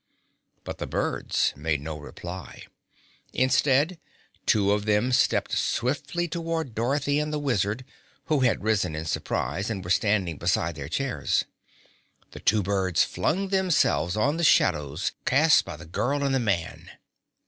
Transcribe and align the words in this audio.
But 0.63 0.79
the 0.79 0.87
birds 0.87 1.53
made 1.55 1.79
no 1.79 1.95
reply. 1.95 2.63
Instead, 3.33 3.99
two 4.47 4.71
of 4.71 4.85
them 4.87 5.11
stepped 5.11 5.51
swiftly 5.51 6.27
toward 6.27 6.73
Dorothy 6.73 7.19
and 7.19 7.31
the 7.31 7.37
Wizard, 7.37 7.85
who 8.25 8.39
had 8.39 8.63
risen 8.63 8.95
in 8.95 9.05
surprise 9.05 9.69
and 9.69 9.83
were 9.83 9.91
standing 9.91 10.37
beside 10.37 10.73
their 10.73 10.89
chairs. 10.89 11.45
The 12.31 12.39
two 12.39 12.63
birds 12.63 13.03
flung 13.03 13.49
themselves 13.49 14.17
on 14.17 14.37
the 14.37 14.43
shadows 14.43 15.11
cast 15.25 15.65
by 15.65 15.77
the 15.77 15.85
girl 15.85 16.23
and 16.23 16.33
the 16.33 16.39
man. 16.39 16.89